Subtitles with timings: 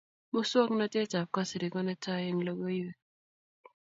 [0.31, 2.97] muswognatet ab kasri ko netai eng' logoiwek